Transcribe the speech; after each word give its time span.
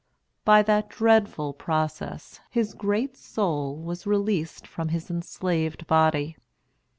By 0.43 0.63
that 0.63 0.89
dreadful 0.89 1.53
process 1.53 2.39
his 2.49 2.73
great 2.73 3.15
soul 3.15 3.75
was 3.75 4.07
released 4.07 4.65
from 4.65 4.87
his 4.89 5.11
enslaved 5.11 5.85
body. 5.85 6.37